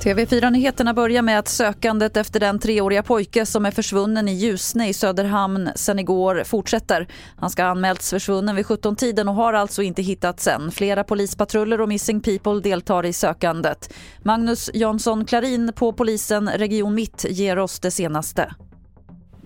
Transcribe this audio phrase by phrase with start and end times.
[0.00, 4.92] TV4-nyheterna börjar med att sökandet efter den treåriga pojke som är försvunnen i Ljusne i
[4.92, 7.06] Söderhamn sen igår fortsätter.
[7.36, 10.70] Han ska ha anmälts försvunnen vid 17-tiden och har alltså inte hittats än.
[10.70, 13.94] Flera polispatruller och Missing People deltar i sökandet.
[14.22, 18.54] Magnus Jansson Klarin på polisen Region Mitt ger oss det senaste.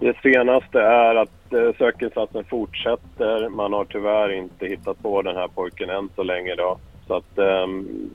[0.00, 3.48] Det senaste är att Eh, sökinsatsen fortsätter.
[3.48, 6.54] Man har tyvärr inte hittat på den här pojken än så länge.
[6.54, 6.78] Då.
[7.06, 8.10] Så att, um,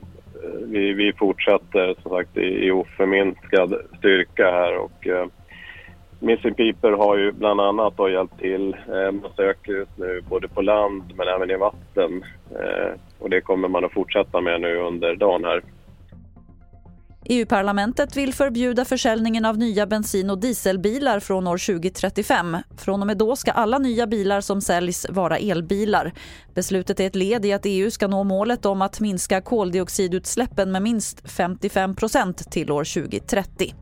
[0.66, 5.26] vi, vi fortsätter som sagt i, i oförminskad styrka här och uh,
[6.18, 8.76] Missing People har ju bland annat då hjälpt till.
[8.88, 13.40] Uh, man söker just nu både på land men även i vatten uh, och det
[13.40, 15.62] kommer man att fortsätta med nu under dagen här.
[17.32, 22.56] EU-parlamentet vill förbjuda försäljningen av nya bensin och dieselbilar från år 2035.
[22.76, 26.12] Från och med då ska alla nya bilar som säljs vara elbilar.
[26.54, 30.82] Beslutet är ett led i att EU ska nå målet om att minska koldioxidutsläppen med
[30.82, 33.74] minst 55% till år 2030.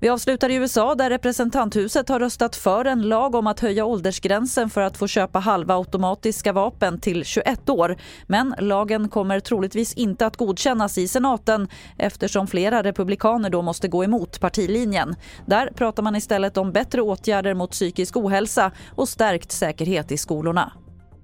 [0.00, 4.70] Vi avslutar i USA där representanthuset har röstat för en lag om att höja åldersgränsen
[4.70, 7.96] för att få köpa halvautomatiska vapen till 21 år.
[8.26, 14.04] Men lagen kommer troligtvis inte att godkännas i senaten eftersom flera republikaner då måste gå
[14.04, 15.14] emot partilinjen.
[15.46, 20.72] Där pratar man istället om bättre åtgärder mot psykisk ohälsa och stärkt säkerhet i skolorna.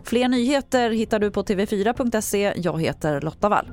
[0.05, 2.53] Fler nyheter hittar du på tv4.se.
[2.57, 3.67] Jag heter Lotta Wall.